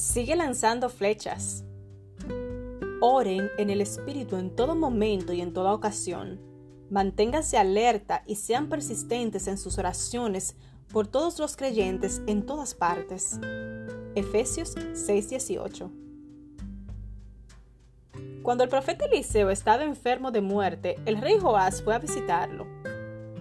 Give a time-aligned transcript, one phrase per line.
[0.00, 1.62] Sigue lanzando flechas.
[3.02, 6.40] Oren en el Espíritu en todo momento y en toda ocasión.
[6.88, 10.56] Manténganse alerta y sean persistentes en sus oraciones
[10.90, 13.38] por todos los creyentes en todas partes.
[14.14, 15.90] Efesios 6:18
[18.42, 22.66] Cuando el profeta Eliseo estaba enfermo de muerte, el rey Joás fue a visitarlo.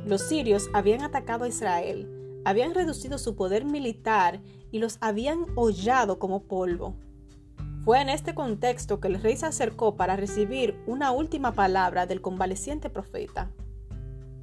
[0.05, 6.19] Los sirios habían atacado a Israel, habían reducido su poder militar y los habían hollado
[6.19, 6.95] como polvo.
[7.83, 12.21] Fue en este contexto que el rey se acercó para recibir una última palabra del
[12.21, 13.51] convaleciente profeta.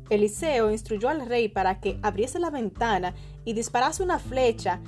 [0.09, 3.15] Eliseo instruyó al rey para que abriese la ventana
[3.45, 4.81] y disparase una flecha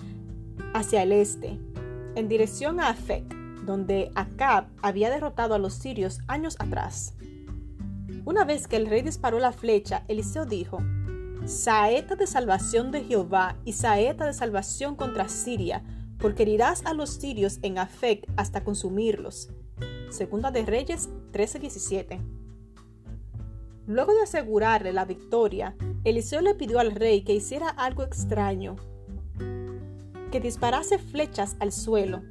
[0.75, 1.59] hacia el este,
[2.15, 7.15] en dirección a Afek, donde Acab había derrotado a los sirios años atrás.
[8.25, 10.79] Una vez que el rey disparó la flecha, Eliseo dijo,
[11.47, 15.83] saeta de salvación de Jehová y saeta de salvación contra Siria,
[16.19, 19.51] porque herirás a los sirios en Afec hasta consumirlos.
[20.11, 22.21] Segunda de Reyes 13:17.
[23.87, 28.77] Luego de asegurarle la victoria, Eliseo le pidió al rey que hiciera algo extraño,
[30.31, 32.23] que disparase flechas al suelo.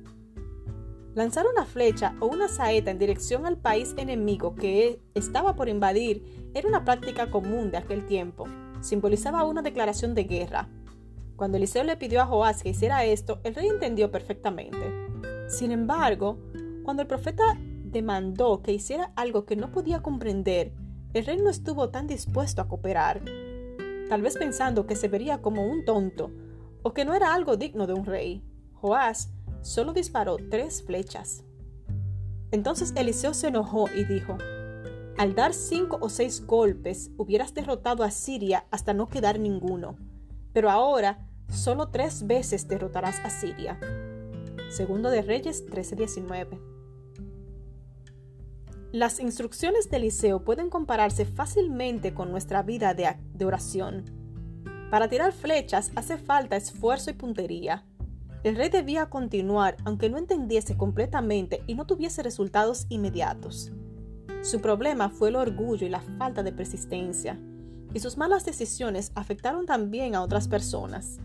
[1.16, 6.52] Lanzar una flecha o una saeta en dirección al país enemigo que estaba por invadir
[6.54, 8.48] era una práctica común de aquel tiempo
[8.82, 10.70] simbolizaba una declaración de guerra.
[11.36, 14.92] Cuando Eliseo le pidió a Joás que hiciera esto, el rey entendió perfectamente.
[15.48, 16.40] Sin embargo,
[16.84, 17.44] cuando el profeta
[17.84, 20.74] demandó que hiciera algo que no podía comprender,
[21.14, 23.22] el rey no estuvo tan dispuesto a cooperar,
[24.10, 26.32] tal vez pensando que se vería como un tonto
[26.84, 28.44] o que no era algo digno de un rey.
[28.74, 31.44] Joás solo disparó tres flechas.
[32.52, 34.38] Entonces Eliseo se enojó y dijo,
[35.18, 39.98] al dar cinco o seis golpes hubieras derrotado a Siria hasta no quedar ninguno,
[40.54, 43.80] pero ahora solo tres veces derrotarás a Siria.
[44.70, 46.60] Segundo de Reyes 13:19.
[48.92, 54.06] Las instrucciones de Eliseo pueden compararse fácilmente con nuestra vida de, de oración.
[54.92, 57.86] Para tirar flechas hace falta esfuerzo y puntería.
[58.44, 63.72] El rey debía continuar aunque no entendiese completamente y no tuviese resultados inmediatos.
[64.44, 67.40] Su problema fue el orgullo y la falta de persistencia,
[67.94, 71.20] y sus malas decisiones afectaron también a otras personas.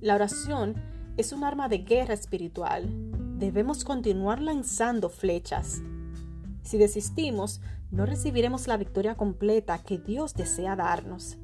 [0.00, 0.74] La oración
[1.16, 2.88] es un arma de guerra espiritual.
[3.38, 5.82] Debemos continuar lanzando flechas.
[6.62, 7.60] Si desistimos,
[7.90, 11.38] no recibiremos la victoria completa que Dios desea darnos.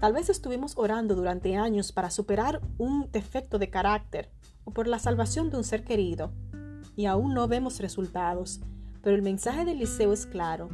[0.00, 4.30] Tal vez estuvimos orando durante años para superar un defecto de carácter
[4.64, 6.32] o por la salvación de un ser querido,
[6.96, 8.60] y aún no vemos resultados
[9.02, 10.70] pero el mensaje de Eliseo es claro.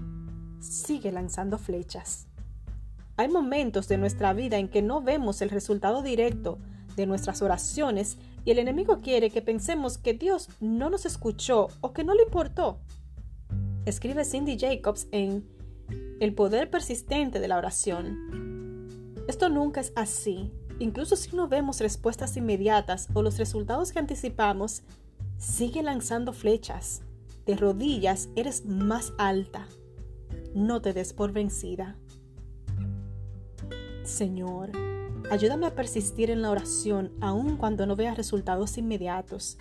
[0.61, 2.27] Sigue lanzando flechas.
[3.17, 6.59] Hay momentos de nuestra vida en que no vemos el resultado directo
[6.95, 11.93] de nuestras oraciones y el enemigo quiere que pensemos que Dios no nos escuchó o
[11.93, 12.81] que no le importó.
[13.87, 15.49] Escribe Cindy Jacobs en
[16.21, 19.15] El poder persistente de la oración.
[19.27, 20.53] Esto nunca es así.
[20.79, 24.83] Incluso si no vemos respuestas inmediatas o los resultados que anticipamos,
[25.39, 27.03] sigue lanzando flechas
[27.49, 29.67] de rodillas eres más alta.
[30.55, 31.97] No te des por vencida.
[34.05, 34.71] Señor,
[35.31, 39.57] ayúdame a persistir en la oración aun cuando no vea resultados inmediatos.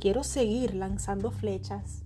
[0.00, 2.02] Quiero seguir lanzando flechas.